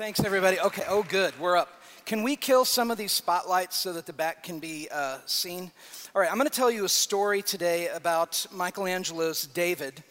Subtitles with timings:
[0.00, 0.58] Thanks, everybody.
[0.58, 1.68] Okay, oh, good, we're up.
[2.06, 5.70] Can we kill some of these spotlights so that the back can be uh, seen?
[6.14, 10.02] All right, I'm going to tell you a story today about Michelangelo's David,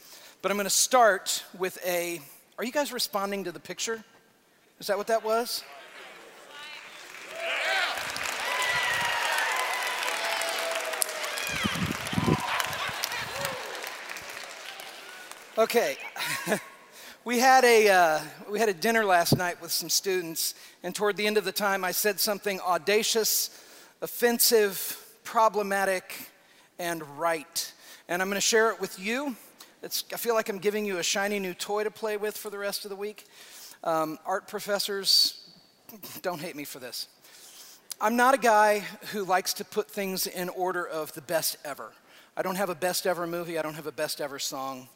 [0.44, 2.22] but I'm going to start with a.
[2.60, 4.04] Are you guys responding to the picture?
[4.80, 5.64] Is that what that was?
[15.58, 15.98] Okay.
[17.26, 21.18] we had a uh, we had a dinner last night with some students, and toward
[21.18, 23.50] the end of the time, I said something audacious,
[24.02, 26.32] offensive, problematic,
[26.80, 27.74] and right.
[28.08, 29.36] And I'm going to share it with you.
[29.84, 32.50] It's, I feel like I'm giving you a shiny new toy to play with for
[32.50, 33.26] the rest of the week.
[33.84, 35.50] Um, art professors,
[36.22, 37.08] don't hate me for this.
[38.02, 38.80] I'm not a guy
[39.12, 41.92] who likes to put things in order of the best ever.
[42.36, 43.60] I don't have a best ever movie.
[43.60, 44.88] I don't have a best ever song.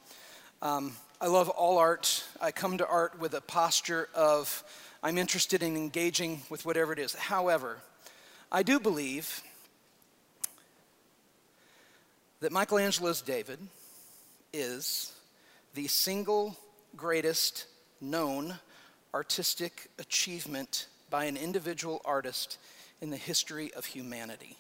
[0.62, 2.22] Um, I love all art.
[2.42, 4.62] I come to art with a posture of
[5.02, 7.16] I'm interested in engaging with whatever it is.
[7.16, 7.78] However,
[8.52, 9.42] I do believe
[12.42, 13.60] that Michelangelo's David
[14.52, 15.14] is
[15.76, 16.58] the single
[16.98, 17.68] greatest
[18.02, 18.56] known
[19.14, 22.58] artistic achievement by an individual artist
[23.00, 24.58] in the history of humanity.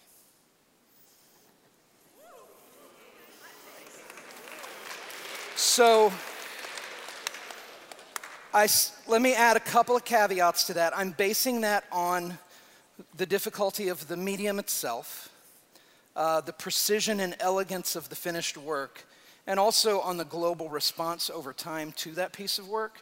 [5.57, 6.13] So,
[8.55, 8.67] I,
[9.07, 10.95] let me add a couple of caveats to that.
[10.95, 12.37] I'm basing that on
[13.17, 15.31] the difficulty of the medium itself,
[16.15, 19.07] uh, the precision and elegance of the finished work,
[19.47, 23.01] and also on the global response over time to that piece of work.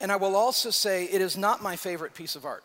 [0.00, 2.62] And I will also say it is not my favorite piece of art.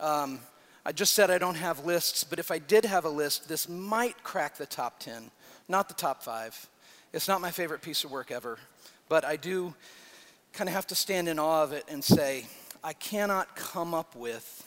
[0.00, 0.40] Um,
[0.86, 3.68] I just said I don't have lists, but if I did have a list, this
[3.68, 5.30] might crack the top 10,
[5.68, 6.66] not the top five.
[7.12, 8.56] It's not my favorite piece of work ever,
[9.10, 9.74] but I do
[10.52, 12.46] kind of have to stand in awe of it and say,
[12.82, 14.66] I cannot come up with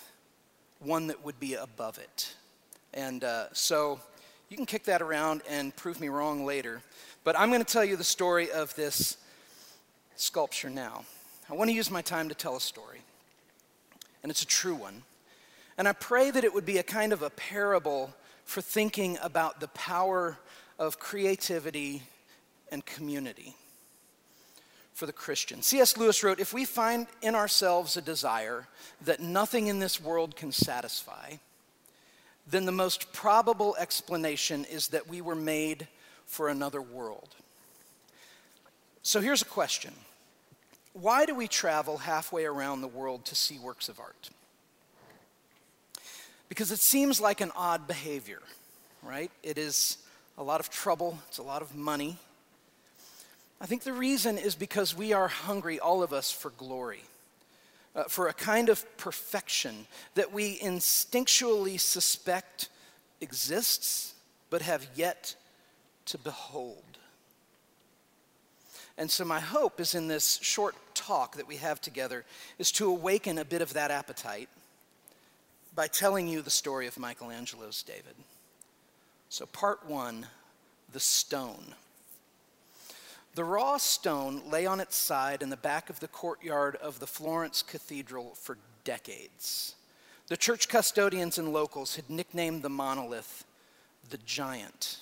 [0.79, 2.35] one that would be above it.
[2.93, 3.99] And uh, so
[4.49, 6.81] you can kick that around and prove me wrong later.
[7.23, 9.17] But I'm going to tell you the story of this
[10.15, 11.05] sculpture now.
[11.49, 13.01] I want to use my time to tell a story,
[14.21, 15.03] and it's a true one.
[15.77, 18.13] And I pray that it would be a kind of a parable
[18.45, 20.37] for thinking about the power
[20.79, 22.03] of creativity
[22.71, 23.55] and community
[24.93, 25.61] for the Christian.
[25.61, 25.97] C.S.
[25.97, 28.67] Lewis wrote If we find in ourselves a desire
[29.05, 31.33] that nothing in this world can satisfy,
[32.47, 35.87] then the most probable explanation is that we were made
[36.25, 37.29] for another world.
[39.01, 39.93] So here's a question
[40.93, 44.29] Why do we travel halfway around the world to see works of art?
[46.49, 48.41] Because it seems like an odd behavior,
[49.01, 49.31] right?
[49.41, 49.97] It is
[50.37, 52.17] a lot of trouble, it's a lot of money,
[53.63, 56.99] I think the reason is because we are hungry, all of us, for glory,
[57.95, 62.67] uh, for a kind of perfection that we instinctually suspect
[63.21, 64.15] exists,
[64.49, 65.35] but have yet
[66.07, 66.83] to behold.
[68.97, 72.25] And so, my hope is in this short talk that we have together
[72.59, 74.49] is to awaken a bit of that appetite
[75.73, 78.15] by telling you the story of Michelangelo's David.
[79.29, 80.27] So, part one
[80.91, 81.73] the stone.
[83.35, 87.07] The raw stone lay on its side in the back of the courtyard of the
[87.07, 89.75] Florence Cathedral for decades.
[90.27, 93.43] The church custodians and locals had nicknamed the monolith
[94.09, 94.99] the Giant.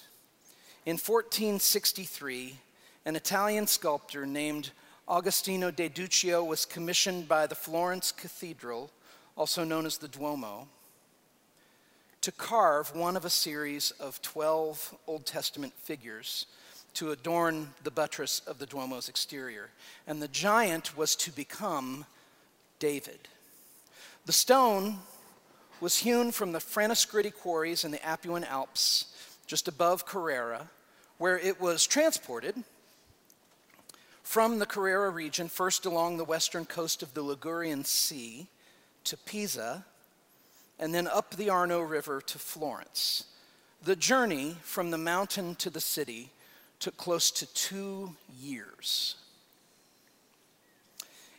[0.85, 2.57] In 1463,
[3.05, 4.71] an Italian sculptor named
[5.09, 8.91] Agostino di Duccio was commissioned by the Florence Cathedral,
[9.35, 10.67] also known as the Duomo,
[12.21, 16.45] to carve one of a series of 12 Old Testament figures
[16.93, 19.69] to adorn the buttress of the Duomo's exterior.
[20.07, 22.05] And the giant was to become
[22.79, 23.27] David.
[24.25, 24.99] The stone
[25.79, 29.05] was hewn from the Fantiscritti quarries in the Apuan Alps,
[29.47, 30.69] just above Carrara,
[31.17, 32.63] where it was transported
[34.23, 38.47] from the Carrara region, first along the western coast of the Ligurian Sea
[39.03, 39.83] to Pisa,
[40.79, 43.25] and then up the Arno River to Florence.
[43.83, 46.29] The journey from the mountain to the city
[46.81, 49.15] took close to two years.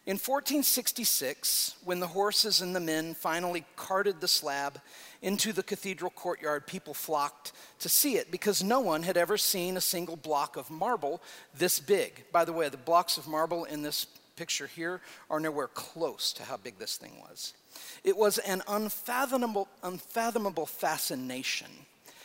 [0.04, 4.80] In 1466, when the horses and the men finally carted the slab
[5.20, 9.76] into the cathedral courtyard, people flocked to see it because no one had ever seen
[9.76, 11.22] a single block of marble
[11.56, 12.24] this big.
[12.32, 15.00] By the way, the blocks of marble in this picture here
[15.30, 17.54] are nowhere close to how big this thing was.
[18.02, 21.68] It was an unfathomable, unfathomable fascination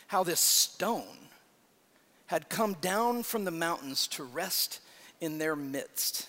[0.08, 1.27] how this stone
[2.28, 4.80] had come down from the mountains to rest
[5.20, 6.28] in their midst.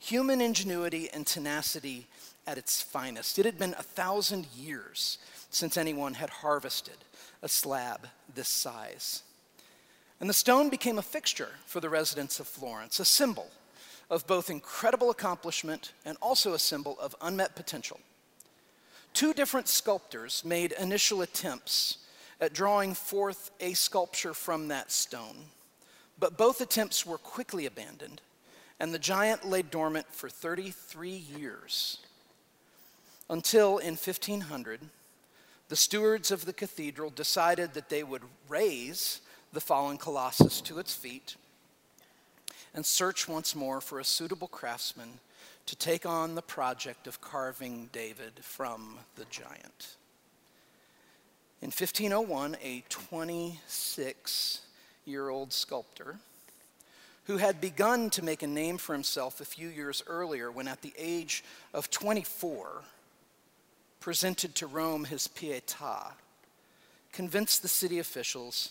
[0.00, 2.06] human ingenuity and tenacity
[2.46, 3.38] at its finest.
[3.38, 5.18] It had been a thousand years
[5.50, 6.96] since anyone had harvested
[7.42, 9.22] a slab this size.
[10.18, 13.50] And the stone became a fixture for the residents of Florence, a symbol
[14.08, 18.00] of both incredible accomplishment and also a symbol of unmet potential.
[19.12, 21.98] Two different sculptors made initial attempts
[22.40, 25.36] at drawing forth a sculpture from that stone,
[26.18, 28.20] but both attempts were quickly abandoned,
[28.78, 31.98] and the giant lay dormant for 33 years
[33.28, 34.80] until in 1500
[35.68, 39.20] the stewards of the cathedral decided that they would raise
[39.52, 41.36] the fallen colossus to its feet
[42.74, 45.20] and search once more for a suitable craftsman
[45.66, 49.96] to take on the project of carving David from the giant.
[51.70, 54.60] In 1501, a 26
[55.04, 56.16] year old sculptor
[57.26, 60.82] who had begun to make a name for himself a few years earlier when, at
[60.82, 62.82] the age of 24,
[64.00, 66.10] presented to Rome his Pietà,
[67.12, 68.70] convinced the city officials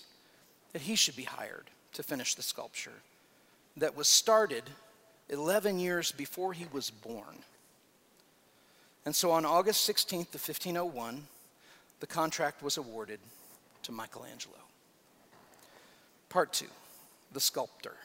[0.74, 3.00] that he should be hired to finish the sculpture
[3.78, 4.64] that was started
[5.30, 7.44] 11 years before he was born.
[9.06, 11.28] And so on August 16th of 1501,
[12.00, 13.20] the contract was awarded
[13.84, 14.58] to Michelangelo.
[16.30, 16.68] Part two,
[17.34, 17.96] the sculptor.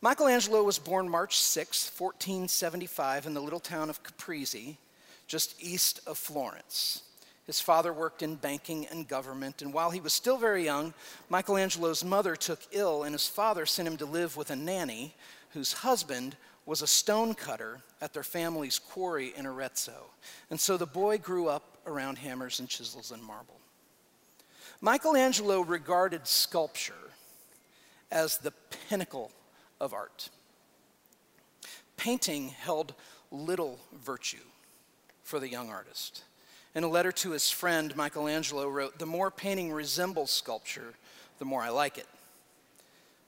[0.00, 4.78] Michelangelo was born March 6, 1475, in the little town of Caprese,
[5.26, 7.02] just east of Florence.
[7.46, 10.94] His father worked in banking and government, and while he was still very young,
[11.30, 15.14] Michelangelo's mother took ill, and his father sent him to live with a nanny
[15.50, 20.10] whose husband was a stone cutter at their family's quarry in Arezzo.
[20.50, 23.58] And so the boy grew up around hammers and chisels and marble.
[24.80, 26.94] Michelangelo regarded sculpture
[28.10, 28.52] as the
[28.88, 29.32] pinnacle
[29.80, 30.28] of art.
[31.96, 32.94] Painting held
[33.30, 34.36] little virtue
[35.24, 36.22] for the young artist.
[36.74, 40.94] In a letter to his friend, Michelangelo wrote, The more painting resembles sculpture,
[41.38, 42.06] the more I like it.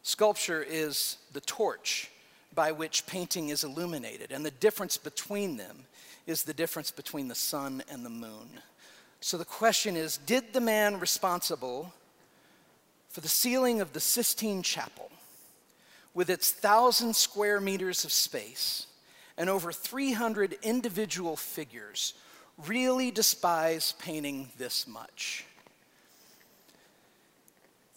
[0.03, 2.11] Sculpture is the torch
[2.55, 5.85] by which painting is illuminated, and the difference between them
[6.31, 8.61] is the difference between the sun and the moon.
[9.21, 11.93] So the question is Did the man responsible
[13.09, 15.11] for the ceiling of the Sistine Chapel,
[16.15, 18.87] with its thousand square meters of space
[19.37, 22.15] and over 300 individual figures,
[22.67, 25.45] really despise painting this much?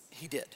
[0.10, 0.56] He did.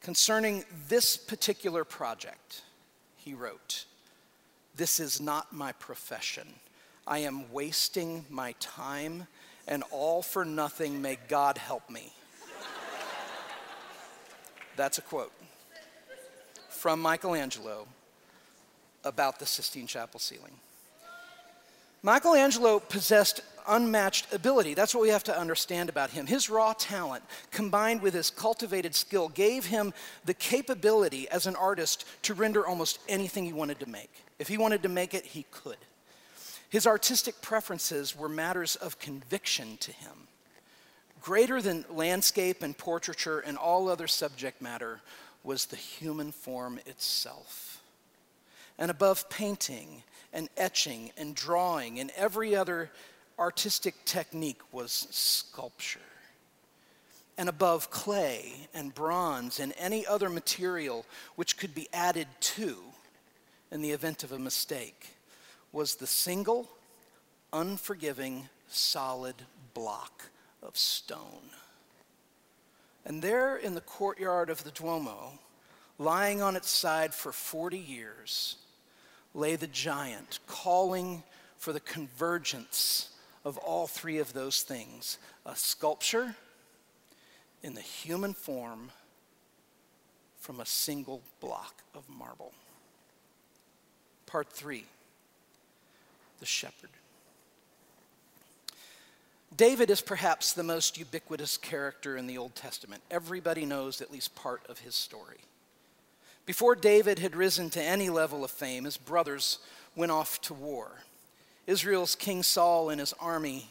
[0.00, 2.62] Concerning this particular project,
[3.16, 3.84] he wrote,
[4.80, 6.48] This is not my profession.
[7.06, 9.26] I am wasting my time,
[9.68, 11.02] and all for nothing.
[11.02, 12.14] May God help me.
[14.76, 15.34] That's a quote
[16.70, 17.88] from Michelangelo
[19.04, 20.54] about the Sistine Chapel ceiling.
[22.02, 24.74] Michelangelo possessed unmatched ability.
[24.74, 26.26] That's what we have to understand about him.
[26.26, 29.92] His raw talent, combined with his cultivated skill, gave him
[30.24, 34.10] the capability as an artist to render almost anything he wanted to make.
[34.38, 35.76] If he wanted to make it, he could.
[36.70, 40.28] His artistic preferences were matters of conviction to him.
[41.20, 45.00] Greater than landscape and portraiture and all other subject matter
[45.42, 47.82] was the human form itself.
[48.78, 50.02] And above painting
[50.32, 52.90] and etching and drawing and every other
[53.40, 55.98] artistic technique was sculpture.
[57.38, 61.06] And above clay and bronze and any other material
[61.36, 62.76] which could be added to
[63.72, 65.16] in the event of a mistake
[65.72, 66.68] was the single,
[67.50, 69.36] unforgiving, solid
[69.72, 70.30] block
[70.62, 71.50] of stone.
[73.06, 75.38] And there in the courtyard of the Duomo,
[75.98, 78.56] lying on its side for 40 years,
[79.32, 81.22] lay the giant calling
[81.56, 83.10] for the convergence
[83.44, 86.34] of all three of those things a sculpture
[87.62, 88.90] in the human form
[90.38, 92.52] from a single block of marble.
[94.26, 94.84] Part three
[96.38, 96.90] the shepherd.
[99.56, 103.02] David is perhaps the most ubiquitous character in the Old Testament.
[103.10, 105.38] Everybody knows at least part of his story.
[106.46, 109.58] Before David had risen to any level of fame, his brothers
[109.94, 110.90] went off to war.
[111.70, 113.68] Israel's King Saul and his army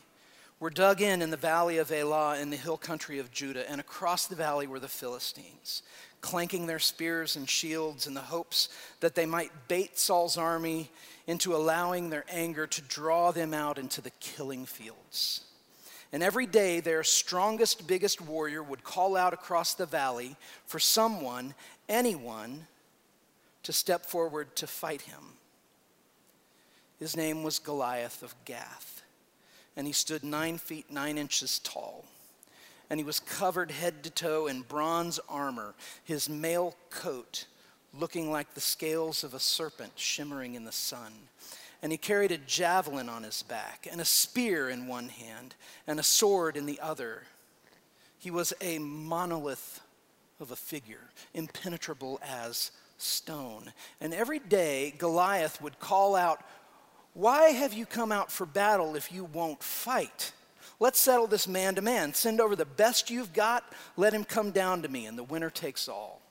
[0.62, 3.82] were dug in in the valley of Elah in the hill country of Judah, and
[3.82, 5.84] across the valley were the Philistines,
[6.22, 8.70] clanking their spears and shields in the hopes
[9.02, 10.90] that they might bait Saul's army
[11.28, 15.42] into allowing their anger to draw them out into the killing fields.
[16.14, 20.38] And every day, their strongest, biggest warrior would call out across the valley
[20.68, 21.54] for someone,
[21.90, 22.66] anyone,
[23.64, 25.34] to step forward to fight him.
[27.00, 29.02] His name was Goliath of Gath,
[29.76, 32.06] and he stood nine feet nine inches tall.
[32.90, 37.46] And he was covered head to toe in bronze armor, his mail coat
[37.98, 41.14] looking like the scales of a serpent shimmering in the sun.
[41.82, 45.56] And he carried a javelin on his back, and a spear in one hand,
[45.88, 47.24] and a sword in the other.
[48.18, 49.80] He was a monolith
[50.40, 53.72] of a figure, impenetrable as stone.
[54.02, 56.42] And every day, Goliath would call out,
[57.14, 60.32] Why have you come out for battle if you won't fight?
[60.80, 62.14] Let's settle this man to man.
[62.14, 63.64] Send over the best you've got,
[63.98, 66.22] let him come down to me, and the winner takes all.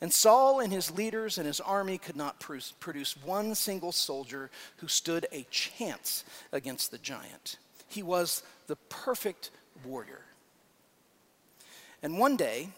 [0.00, 4.88] And Saul and his leaders and his army could not produce one single soldier who
[4.88, 7.58] stood a chance against the giant.
[7.88, 9.50] He was the perfect
[9.84, 10.22] warrior.
[12.02, 12.70] And one day,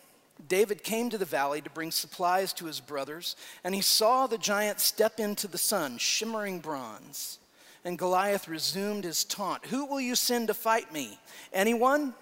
[0.48, 4.38] David came to the valley to bring supplies to his brothers, and he saw the
[4.38, 7.38] giant step into the sun, shimmering bronze.
[7.84, 11.18] And Goliath resumed his taunt Who will you send to fight me?
[11.52, 12.14] Anyone?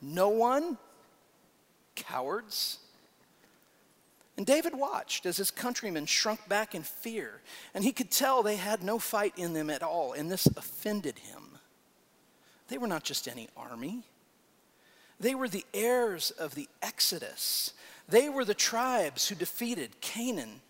[0.00, 0.78] No one?
[1.94, 2.78] Cowards?
[4.36, 7.40] And David watched as his countrymen shrunk back in fear,
[7.72, 11.18] and he could tell they had no fight in them at all, and this offended
[11.18, 11.42] him.
[12.68, 14.02] They were not just any army,
[15.24, 17.72] they were the heirs of the Exodus.
[18.06, 20.60] They were the tribes who defeated Canaan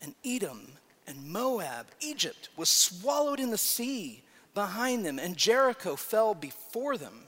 [0.00, 0.74] and Edom
[1.08, 1.86] and Moab.
[1.98, 4.22] Egypt was swallowed in the sea
[4.54, 7.22] behind them, and Jericho fell before them.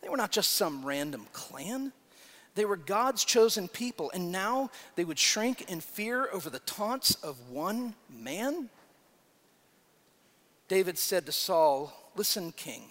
[0.00, 1.92] They were not just some random clan.
[2.54, 7.14] They were God's chosen people, and now they would shrink in fear over the taunts
[7.16, 8.70] of one man?
[10.66, 12.84] David said to Saul, Listen, king,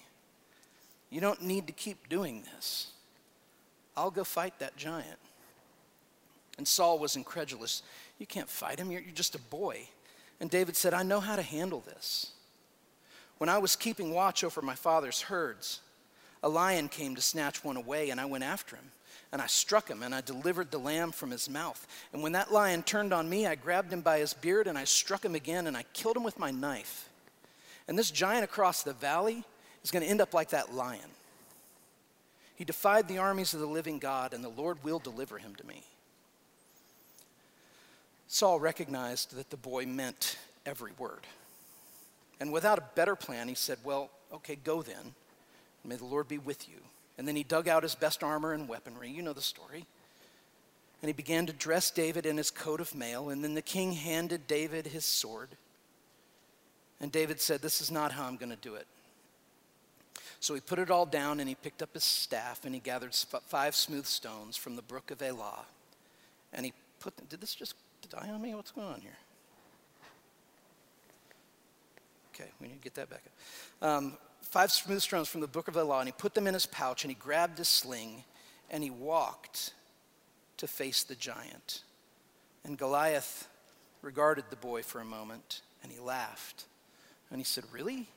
[1.09, 2.91] you don't need to keep doing this.
[3.95, 5.19] I'll go fight that giant.
[6.57, 7.83] And Saul was incredulous.
[8.19, 9.87] You can't fight him, you're, you're just a boy.
[10.39, 12.31] And David said, I know how to handle this.
[13.37, 15.81] When I was keeping watch over my father's herds,
[16.43, 18.91] a lion came to snatch one away, and I went after him.
[19.31, 21.85] And I struck him, and I delivered the lamb from his mouth.
[22.13, 24.85] And when that lion turned on me, I grabbed him by his beard, and I
[24.85, 27.09] struck him again, and I killed him with my knife.
[27.87, 29.43] And this giant across the valley
[29.87, 30.99] is going to end up like that lion.
[32.55, 35.65] He defied the armies of the living God, and the Lord will deliver him to
[35.65, 35.81] me.
[38.27, 41.21] Saul recognized that the boy meant every word.
[42.41, 45.13] And without a better plan, he said, Well, okay, go then.
[45.85, 46.79] May the Lord be with you.
[47.17, 49.09] And then he dug out his best armor and weaponry.
[49.09, 49.85] You know the story.
[51.01, 53.29] And he began to dress David in his coat of mail.
[53.29, 55.49] And then the king handed David his sword.
[56.99, 58.85] And David said, This is not how I'm going to do it.
[60.39, 63.13] So he put it all down and he picked up his staff and he gathered
[63.13, 65.65] five smooth stones from the brook of Elah.
[66.53, 67.75] And he put them, did this just
[68.09, 68.55] die on me?
[68.55, 69.17] What's going on here?
[72.33, 73.23] Okay, we need to get that back
[73.81, 73.87] up.
[73.87, 76.67] Um, five smooth stones from the book of Elah, and he put them in his
[76.67, 78.23] pouch, and he grabbed his sling,
[78.69, 79.73] and he walked
[80.57, 81.81] to face the giant.
[82.63, 83.47] And Goliath
[84.01, 86.65] regarded the boy for a moment, and he laughed.
[87.31, 88.07] And he said, Really?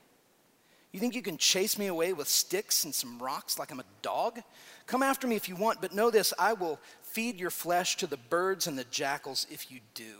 [0.91, 3.85] You think you can chase me away with sticks and some rocks like I'm a
[4.01, 4.41] dog?
[4.87, 8.07] Come after me if you want, but know this I will feed your flesh to
[8.07, 10.15] the birds and the jackals if you do.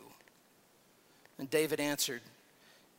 [1.38, 2.22] And David answered,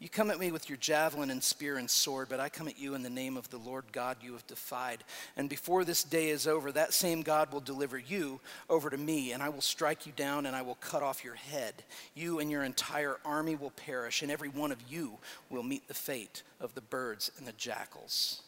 [0.04, 2.78] you come at me with your javelin and spear and sword, but I come at
[2.78, 5.02] you in the name of the Lord God you have defied.
[5.38, 9.32] And before this day is over, that same God will deliver you over to me,
[9.32, 11.84] and I will strike you down and I will cut off your head.
[12.16, 15.14] You and your entire army will perish, and every one of you
[15.50, 18.42] will meet the fate of the birds and the jackals.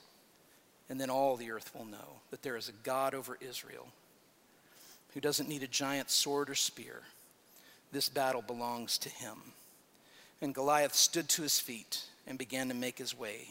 [0.90, 3.88] And then all the earth will know that there is a God over Israel
[5.14, 7.04] who doesn't need a giant sword or spear.
[7.94, 9.38] This battle belongs to him.
[10.42, 13.50] And Goliath stood to his feet and began to make his way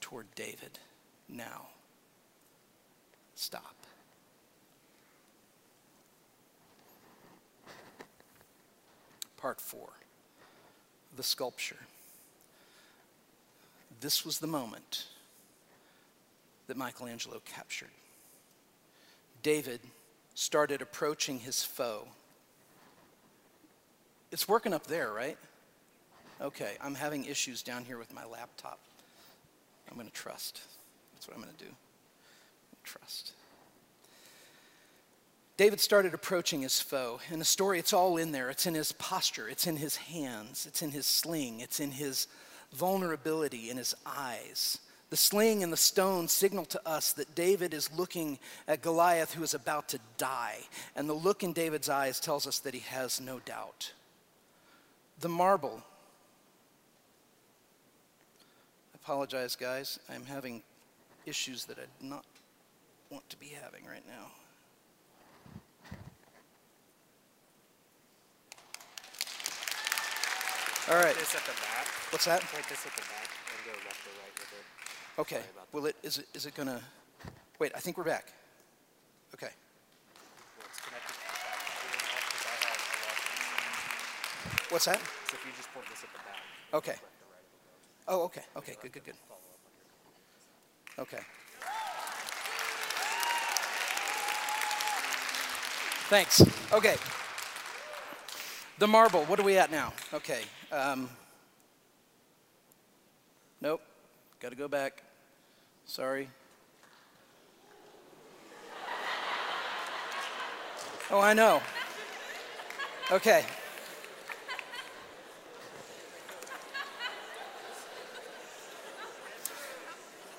[0.00, 0.78] toward David.
[1.28, 1.66] Now,
[3.34, 3.74] stop.
[9.36, 9.90] Part four
[11.16, 11.76] the sculpture.
[14.00, 15.06] This was the moment
[16.68, 17.90] that Michelangelo captured.
[19.42, 19.80] David
[20.34, 22.06] started approaching his foe.
[24.30, 25.36] It's working up there, right?
[26.40, 28.78] Okay, I'm having issues down here with my laptop.
[29.90, 30.60] I'm going to trust.
[31.14, 31.70] That's what I'm going to do.
[32.84, 33.32] Trust.
[35.56, 37.20] David started approaching his foe.
[37.30, 38.48] In the story, it's all in there.
[38.48, 42.28] It's in his posture, it's in his hands, it's in his sling, it's in his
[42.72, 44.78] vulnerability in his eyes.
[45.10, 49.42] The sling and the stone signal to us that David is looking at Goliath who
[49.42, 50.58] is about to die.
[50.94, 53.92] And the look in David's eyes tells us that he has no doubt.
[55.20, 55.82] The marble.
[58.94, 59.98] I apologize, guys.
[60.12, 60.62] I'm having
[61.24, 62.26] issues that I do not
[63.08, 64.26] want to be having right now.
[70.90, 71.14] All right.
[71.14, 71.86] This at the back.
[72.10, 72.42] What's that?
[72.52, 75.20] Point this at the back and go left or right with it.
[75.22, 75.40] Okay.
[75.72, 76.82] Will it is it is it gonna
[77.58, 78.34] wait, I think we're back.
[79.32, 79.48] Okay.
[80.58, 83.16] Well, it's connected to the back computer now because I have a lot
[84.60, 85.00] of What's that?
[85.00, 86.92] So if you just point this at the back, Okay.
[86.92, 87.72] left or right, it'll go.
[88.10, 88.42] Oh, okay.
[88.56, 89.14] Okay, good, good, good.
[90.98, 91.18] Okay.
[96.08, 96.42] Thanks.
[96.72, 96.96] Okay.
[98.78, 99.92] The marble, what are we at now?
[100.14, 100.40] Okay.
[100.72, 101.10] Um,
[103.60, 103.82] nope.
[104.40, 105.02] Got to go back.
[105.84, 106.30] Sorry.
[111.10, 111.60] Oh, I know.
[113.10, 113.44] Okay.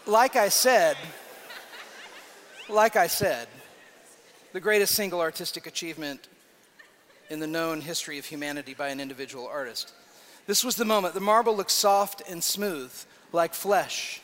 [0.09, 0.97] Like I said,
[2.67, 3.47] like I said,
[4.53, 6.27] the greatest single artistic achievement
[7.29, 9.93] in the known history of humanity by an individual artist.
[10.47, 11.13] This was the moment.
[11.13, 12.91] The marble looks soft and smooth,
[13.33, 14.19] like flesh,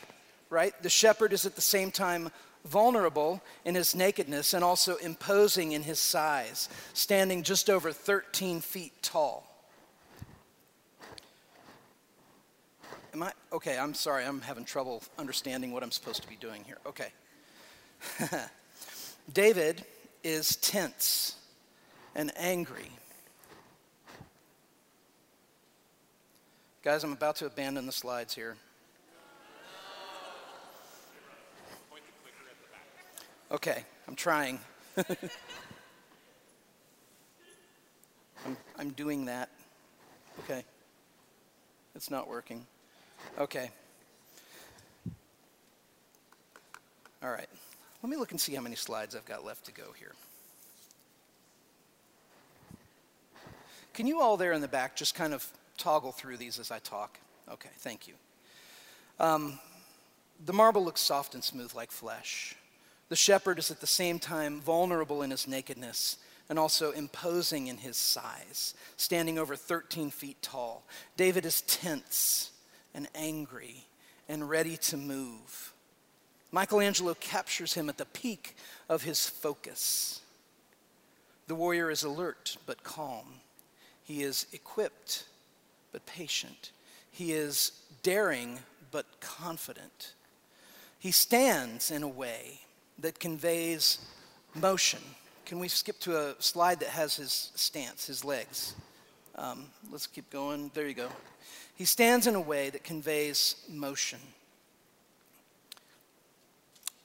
[0.50, 0.74] right?
[0.82, 2.32] The shepherd is at the same time
[2.64, 8.92] vulnerable in his nakedness and also imposing in his size, standing just over 13 feet
[9.02, 9.45] tall.
[13.16, 13.32] Am I?
[13.50, 16.76] Okay, I'm sorry, I'm having trouble understanding what I'm supposed to be doing here.
[16.84, 17.08] Okay.
[19.32, 19.86] David
[20.22, 21.36] is tense
[22.14, 22.90] and angry.
[26.82, 28.54] Guys, I'm about to abandon the slides here.
[33.50, 34.60] Okay, I'm trying.
[38.44, 39.48] I'm, I'm doing that.
[40.40, 40.66] Okay.
[41.94, 42.66] It's not working.
[43.38, 43.70] Okay.
[47.22, 47.48] All right.
[48.02, 50.12] Let me look and see how many slides I've got left to go here.
[53.94, 55.46] Can you all there in the back just kind of
[55.78, 57.18] toggle through these as I talk?
[57.50, 58.14] Okay, thank you.
[59.18, 59.58] Um,
[60.44, 62.54] the marble looks soft and smooth like flesh.
[63.08, 67.78] The shepherd is at the same time vulnerable in his nakedness and also imposing in
[67.78, 70.84] his size, standing over 13 feet tall.
[71.16, 72.50] David is tense
[72.96, 73.84] and angry
[74.28, 75.72] and ready to move.
[76.50, 78.56] Michelangelo captures him at the peak
[78.88, 80.22] of his focus.
[81.46, 83.26] The warrior is alert but calm.
[84.02, 85.24] He is equipped
[85.92, 86.72] but patient.
[87.12, 88.58] He is daring
[88.90, 90.14] but confident.
[90.98, 92.60] He stands in a way
[92.98, 93.98] that conveys
[94.54, 95.00] motion.
[95.44, 98.74] Can we skip to a slide that has his stance, his legs?
[99.34, 100.70] Um, let's keep going.
[100.74, 101.08] There you go.
[101.76, 104.18] He stands in a way that conveys motion,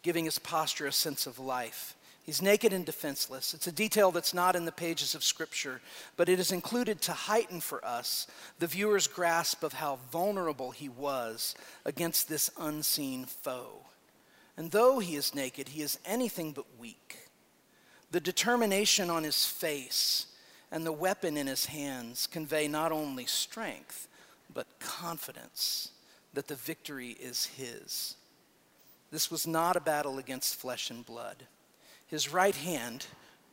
[0.01, 1.95] giving his posture a sense of life.
[2.23, 3.53] He's naked and defenseless.
[3.53, 5.81] It's a detail that's not in the pages of Scripture,
[6.15, 8.27] but it is included to heighten for us
[8.59, 11.53] the viewer's grasp of how vulnerable he was
[11.83, 13.85] against this unseen foe.
[14.55, 17.29] And though he is naked, he is anything but weak.
[18.11, 20.27] The determination on his face
[20.71, 24.07] and the weapon in his hands convey not only strength,
[24.53, 25.91] but confidence
[26.33, 28.15] that the victory is his.
[29.11, 31.43] This was not a battle against flesh and blood.
[32.07, 33.05] His right hand,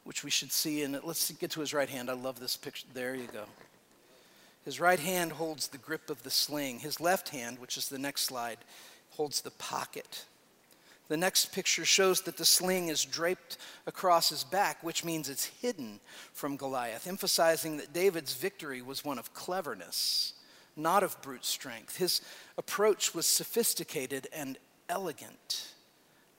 [0.05, 2.09] which we should see in it, let's get to his right hand.
[2.09, 2.87] I love this picture.
[2.95, 3.45] There you go.
[4.65, 6.81] His right hand holds the grip of the sling.
[6.81, 8.59] His left hand, which is the next slide,
[9.11, 10.25] holds the pocket.
[11.09, 13.57] The next picture shows that the sling is draped
[13.87, 16.01] across his back, which means it's hidden
[16.35, 20.35] from Goliath, emphasizing that David's victory was one of cleverness,
[20.79, 21.97] not of brute strength.
[21.97, 22.21] His
[22.57, 25.69] approach was sophisticated and elegant.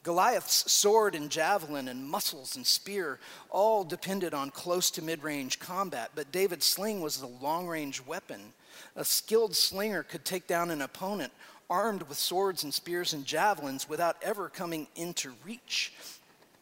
[0.03, 5.59] Goliath's sword and javelin and muscles and spear all depended on close to mid range
[5.59, 8.53] combat, but David's sling was a long range weapon.
[8.95, 11.33] A skilled slinger could take down an opponent
[11.69, 15.93] armed with swords and spears and javelins without ever coming into reach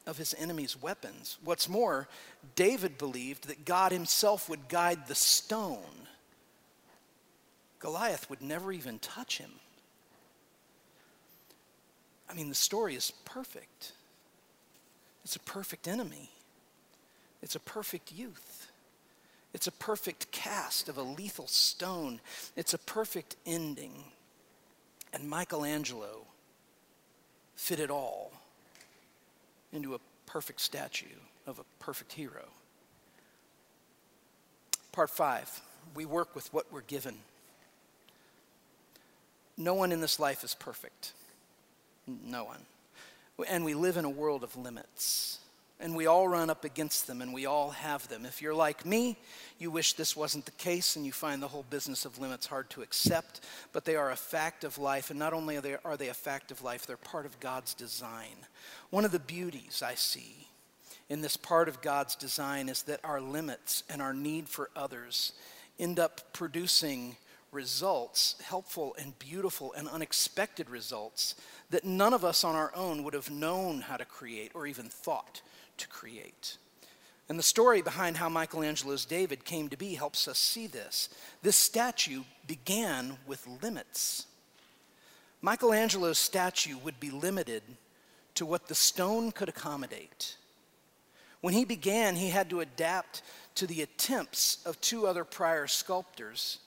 [0.06, 1.38] of his enemy's weapons.
[1.44, 2.08] What's more,
[2.56, 6.08] David believed that God himself would guide the stone.
[7.80, 9.52] Goliath would never even touch him.
[12.30, 13.94] I mean, the story is perfect.
[15.24, 16.30] It's a perfect enemy.
[17.42, 18.72] It's a perfect youth.
[19.54, 22.20] It's a perfect cast of a lethal stone.
[22.56, 24.04] It's a perfect ending.
[25.14, 26.26] And Michelangelo
[27.56, 28.32] fit it all
[29.72, 31.06] into a perfect statue
[31.46, 32.46] of a perfect hero.
[34.92, 35.62] Part five
[35.96, 37.16] we work with what we're given.
[39.58, 41.14] No one in this life is perfect.
[42.06, 42.62] No one.
[43.48, 45.40] And we live in a world of limits.
[45.80, 48.26] And we all run up against them, and we all have them.
[48.26, 49.16] If you're like me,
[49.60, 52.68] you wish this wasn't the case, and you find the whole business of limits hard
[52.72, 53.42] to accept,
[53.74, 55.12] but they are a fact of life.
[55.12, 57.76] And not only are they, are they a fact of life, they're part of God's
[57.76, 58.48] design.
[58.90, 60.48] One of the beauties I see
[61.10, 65.34] in this part of God's design is that our limits and our need for others
[65.78, 67.18] end up producing
[67.58, 71.34] results, helpful and beautiful and unexpected results
[71.72, 74.86] that none of us on our own would have known how to create or even
[74.88, 75.42] thought
[75.78, 76.58] to create.
[77.28, 81.10] And the story behind how Michelangelo's David came to be helps us see this.
[81.42, 84.28] This statue began with limits.
[85.42, 87.64] Michelangelo's statue would be limited
[88.36, 90.38] to what the stone could accommodate.
[91.42, 93.24] When he began, he had to adapt
[93.56, 96.60] to the attempts of two other prior sculptors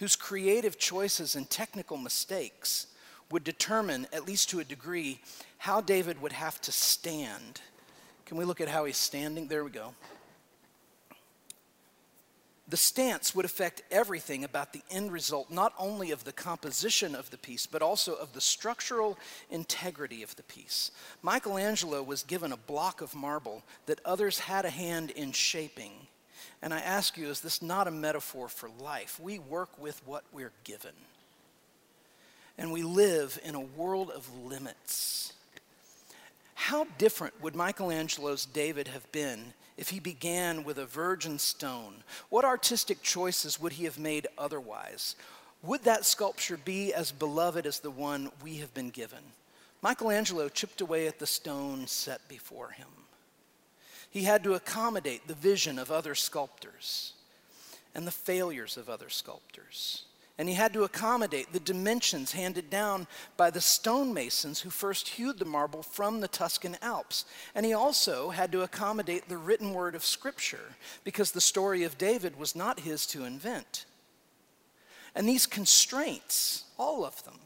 [0.00, 2.86] whose creative choices and technical mistakes
[3.30, 5.20] would determine, at least to a degree,
[5.58, 7.60] how David would have to stand.
[8.24, 9.46] Can we look at how he's standing?
[9.46, 9.94] There we go.
[12.66, 17.30] The stance would affect everything about the end result, not only of the composition of
[17.30, 19.18] the piece, but also of the structural
[19.50, 20.92] integrity of the piece.
[21.20, 26.06] Michelangelo was given a block of marble that others had a hand in shaping.
[26.62, 29.18] And I ask you, is this not a metaphor for life?
[29.20, 30.94] We work with what we're given.
[32.58, 35.32] And we live in a world of limits.
[36.54, 42.04] How different would Michelangelo's David have been if he began with a virgin stone?
[42.28, 45.16] What artistic choices would he have made otherwise?
[45.62, 49.20] Would that sculpture be as beloved as the one we have been given?
[49.82, 52.88] Michelangelo chipped away at the stone set before him.
[54.10, 57.14] He had to accommodate the vision of other sculptors
[57.94, 60.04] and the failures of other sculptors
[60.40, 65.38] and he had to accommodate the dimensions handed down by the stonemasons who first hewed
[65.38, 67.26] the marble from the Tuscan Alps.
[67.54, 71.98] And he also had to accommodate the written word of Scripture because the story of
[71.98, 73.84] David was not his to invent.
[75.14, 77.38] And these constraints, all of them,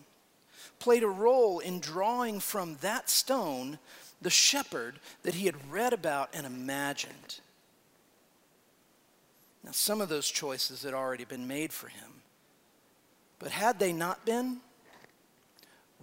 [0.85, 3.79] played a role in drawing from that stone
[4.21, 7.41] the shepherd that he had read about and imagined.
[9.65, 12.21] Now, some of those choices had already been made for him.
[13.39, 14.59] But had they not been,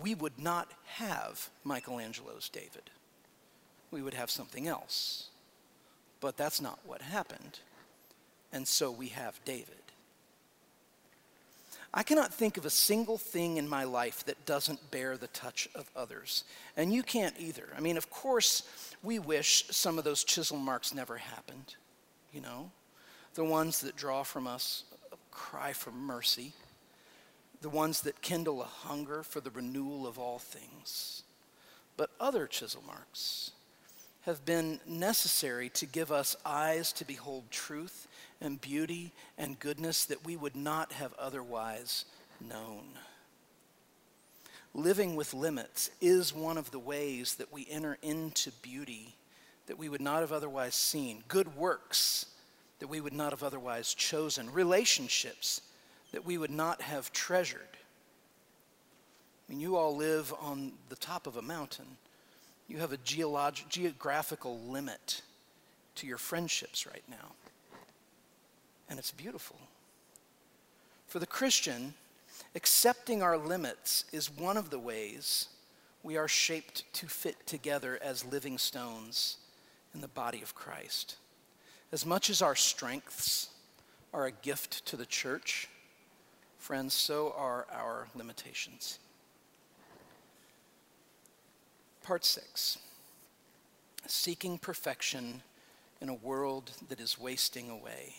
[0.01, 2.89] we would not have Michelangelo's David.
[3.91, 5.27] We would have something else.
[6.21, 7.59] But that's not what happened.
[8.51, 9.80] And so we have David.
[11.93, 15.67] I cannot think of a single thing in my life that doesn't bear the touch
[15.75, 16.45] of others.
[16.77, 17.67] And you can't either.
[17.77, 18.63] I mean, of course,
[19.03, 21.75] we wish some of those chisel marks never happened,
[22.31, 22.71] you know,
[23.33, 26.53] the ones that draw from us a cry for mercy
[27.61, 31.23] the ones that kindle a hunger for the renewal of all things.
[31.95, 33.51] But other chisel marks
[34.21, 38.07] have been necessary to give us eyes to behold truth
[38.41, 42.05] and beauty and goodness that we would not have otherwise
[42.39, 42.83] known.
[44.73, 49.15] Living with limits is one of the ways that we enter into beauty
[49.67, 52.25] that we would not have otherwise seen, good works
[52.79, 55.61] that we would not have otherwise chosen, relationships
[56.11, 57.61] that we would not have treasured.
[59.47, 61.85] I mean, you all live on the top of a mountain.
[62.67, 65.21] You have a geolog- geographical limit
[65.95, 67.33] to your friendships right now.
[68.91, 69.57] And it's beautiful.
[71.07, 71.95] For the Christian,
[72.53, 75.47] accepting our limits is one of the ways
[76.03, 79.37] we are shaped to fit together as living stones
[79.95, 81.15] in the body of Christ.
[81.91, 83.49] As much as our strengths
[84.13, 85.67] are a gift to the church,
[86.61, 88.99] Friends, so are our limitations.
[92.03, 92.77] Part six
[94.05, 95.41] Seeking perfection
[96.01, 98.13] in a world that is wasting away.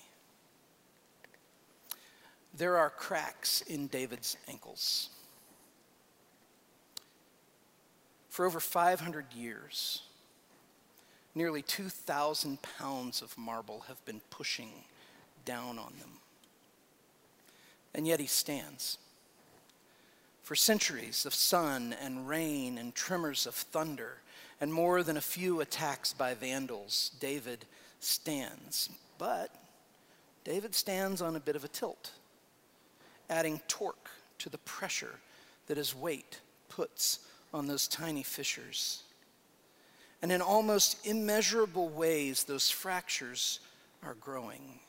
[2.55, 5.09] There are cracks in David's ankles.
[8.29, 10.03] For over 500 years,
[11.35, 14.71] nearly 2,000 pounds of marble have been pushing
[15.45, 16.21] down on them
[17.95, 18.99] and yet he stands.
[20.43, 24.19] For centuries of sun and rain and tremors of thunder,
[24.61, 27.65] and more than a few attacks by vandals, David
[28.01, 28.88] stands.
[29.19, 29.55] But
[30.45, 32.12] David stands on a bit of a tilt,
[33.31, 35.21] adding torque to the pressure
[35.67, 37.21] that his weight puts
[37.53, 39.03] on those tiny fissures.
[40.23, 43.61] And in almost immeasurable ways, those fractures
[44.03, 44.81] are growing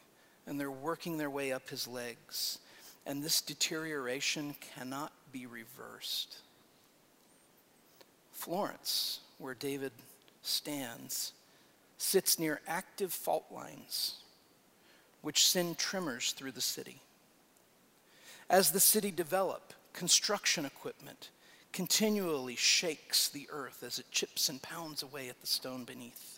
[0.45, 2.59] and they're working their way up his legs.
[3.05, 6.37] And this deterioration cannot be reversed.
[8.31, 9.91] Florence, where David
[10.41, 11.33] stands,
[11.97, 14.15] sits near active fault lines,
[15.21, 17.01] which send tremors through the city.
[18.53, 21.31] As the city develop, construction equipment
[21.71, 26.37] continually shakes the earth as it chips and pounds away at the stone beneath.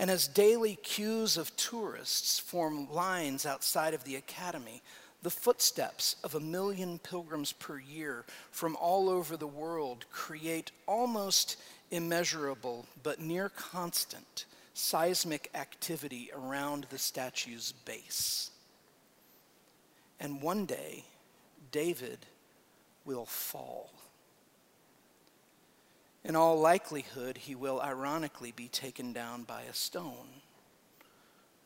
[0.00, 4.82] And as daily queues of tourists form lines outside of the academy,
[5.22, 11.56] the footsteps of a million pilgrims per year from all over the world create almost
[11.92, 18.50] immeasurable but near constant seismic activity around the statue's base.
[20.18, 21.04] And one day,
[21.70, 22.18] David
[23.04, 23.90] will fall.
[26.24, 30.42] In all likelihood, he will ironically be taken down by a stone,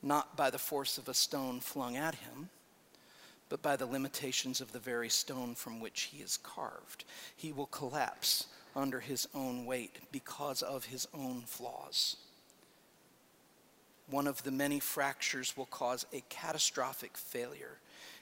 [0.02, 2.50] not by the force of a stone flung at him,
[3.48, 7.04] but by the limitations of the very stone from which he is carved.
[7.34, 12.16] He will collapse under his own weight because of his own flaws.
[14.10, 17.78] One of the many fractures will cause a catastrophic failure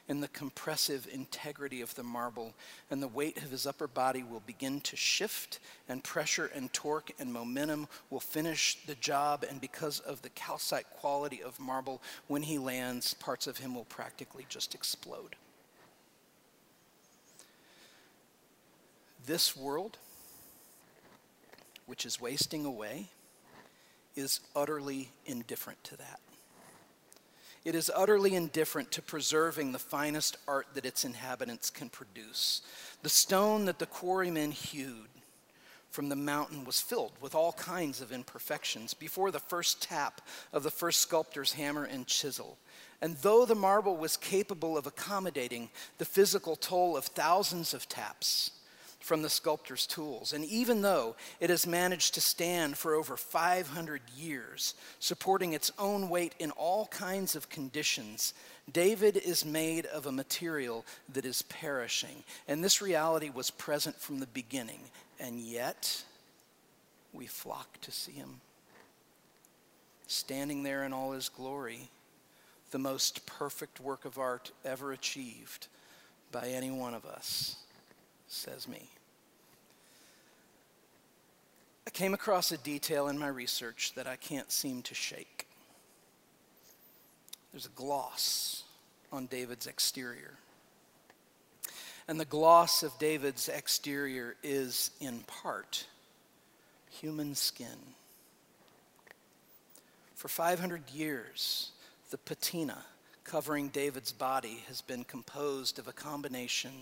[0.06, 2.54] in the compressive integrity of the marble,
[2.90, 7.10] and the weight of his upper body will begin to shift, and pressure and torque
[7.18, 9.44] and momentum will finish the job.
[9.48, 13.84] And because of the calcite quality of marble, when he lands, parts of him will
[13.84, 15.36] practically just explode.
[19.26, 19.98] This world,
[21.84, 23.08] which is wasting away,
[24.18, 26.20] is utterly indifferent to that.
[27.64, 32.62] It is utterly indifferent to preserving the finest art that its inhabitants can produce.
[33.02, 35.08] The stone that the quarrymen hewed
[35.90, 40.20] from the mountain was filled with all kinds of imperfections before the first tap
[40.52, 42.58] of the first sculptor's hammer and chisel.
[43.00, 48.50] And though the marble was capable of accommodating the physical toll of thousands of taps,
[49.00, 50.32] from the sculptor's tools.
[50.32, 56.08] And even though it has managed to stand for over 500 years, supporting its own
[56.08, 58.34] weight in all kinds of conditions,
[58.70, 62.24] David is made of a material that is perishing.
[62.48, 64.80] And this reality was present from the beginning.
[65.20, 66.02] And yet,
[67.12, 68.40] we flock to see him.
[70.06, 71.88] Standing there in all his glory,
[72.70, 75.68] the most perfect work of art ever achieved
[76.32, 77.56] by any one of us
[78.28, 78.88] says me.
[81.86, 85.46] I came across a detail in my research that I can't seem to shake.
[87.50, 88.62] There's a gloss
[89.10, 90.34] on David's exterior.
[92.06, 95.86] And the gloss of David's exterior is, in part,
[96.90, 97.66] human skin.
[100.14, 101.70] For 500 years,
[102.10, 102.84] the patina,
[103.28, 106.72] covering David's body has been composed of a combination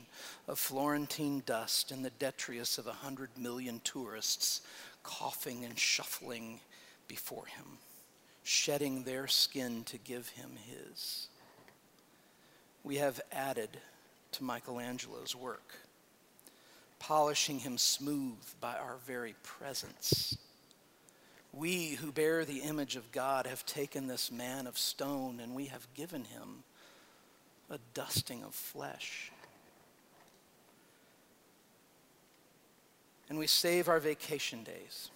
[0.47, 4.61] of Florentine dust and the detritus of a hundred million tourists
[5.03, 6.61] coughing and shuffling
[7.09, 7.65] before him,
[8.45, 11.27] shedding their skin to give him his.
[12.85, 13.71] We have added
[14.33, 15.75] to Michelangelo's work,
[17.01, 20.39] polishing him smooth by our very presence
[21.57, 25.67] we who bear the image of God have taken this man of stone and we
[25.67, 26.65] have given him
[27.71, 29.33] a dusting of flesh.
[33.31, 35.11] And we save our vacation days.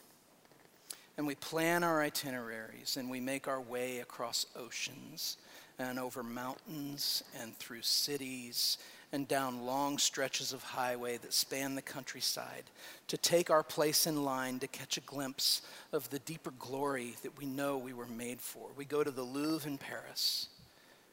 [1.19, 5.37] And we plan our itineraries and we make our way across oceans
[5.79, 8.79] and over mountains and through cities
[9.13, 12.65] and down long stretches of highway that span the countryside
[13.09, 17.37] to take our place in line to catch a glimpse of the deeper glory that
[17.37, 18.69] we know we were made for.
[18.77, 20.49] We go to the Louvre in Paris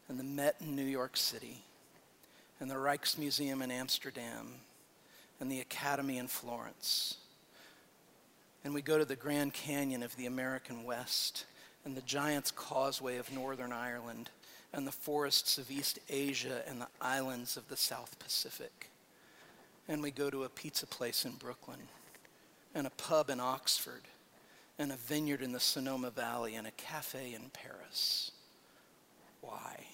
[0.07, 1.63] and the Met in New York City
[2.59, 4.47] and the Rijksmuseum in Amsterdam
[5.39, 7.17] and the Academy in Florence.
[8.63, 11.45] And we go to the Grand Canyon of the American West
[11.85, 14.29] and the Giant's Causeway of Northern Ireland
[14.73, 18.89] and the forests of East Asia and the islands of the South Pacific.
[19.87, 21.79] And we go to a pizza place in Brooklyn,
[22.75, 24.03] and a pub in Oxford,
[24.77, 28.31] and a vineyard in the Sonoma Valley, and a cafe in Paris.
[29.41, 29.85] Why?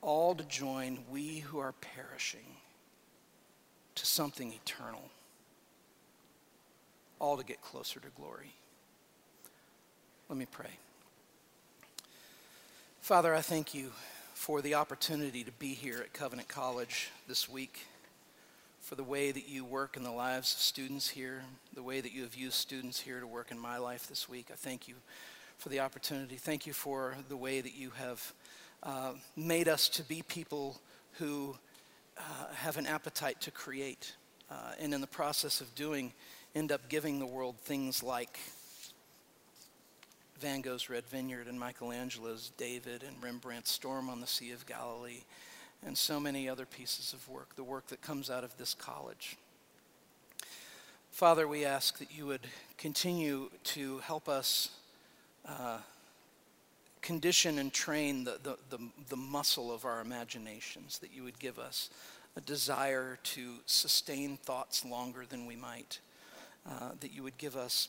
[0.00, 2.56] All to join we who are perishing
[3.96, 5.10] to something eternal.
[7.18, 8.54] All to get closer to glory.
[10.28, 10.70] Let me pray.
[13.08, 13.90] Father, I thank you
[14.34, 17.86] for the opportunity to be here at Covenant College this week,
[18.82, 21.42] for the way that you work in the lives of students here,
[21.72, 24.48] the way that you have used students here to work in my life this week.
[24.52, 24.94] I thank you
[25.56, 26.36] for the opportunity.
[26.36, 28.32] Thank you for the way that you have
[28.82, 30.78] uh, made us to be people
[31.12, 31.56] who
[32.18, 34.12] uh, have an appetite to create,
[34.50, 36.12] uh, and in the process of doing,
[36.54, 38.38] end up giving the world things like
[40.40, 45.22] Van Gogh's Red Vineyard and Michelangelo's David and Rembrandt's Storm on the Sea of Galilee
[45.84, 49.36] and so many other pieces of work, the work that comes out of this college.
[51.10, 52.46] Father, we ask that you would
[52.76, 54.70] continue to help us
[55.48, 55.78] uh,
[57.02, 61.58] condition and train the, the, the, the muscle of our imaginations, that you would give
[61.58, 61.90] us
[62.36, 65.98] a desire to sustain thoughts longer than we might,
[66.68, 67.88] uh, that you would give us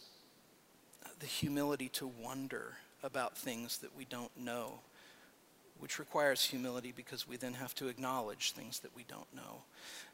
[1.20, 4.80] the humility to wonder about things that we don't know,
[5.80, 9.64] which requires humility because we then have to acknowledge things that we don't know.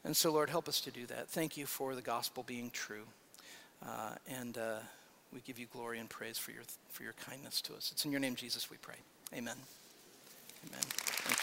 [0.04, 1.28] And so, Lord, help us to do that.
[1.30, 3.06] Thank you for the gospel being true.
[3.86, 4.78] Uh, and uh,
[5.34, 7.92] we give you glory and praise for your, for your kindness to us.
[7.92, 8.96] It's in your name, Jesus, we pray.
[9.34, 9.58] Amen.
[10.68, 11.35] Amen.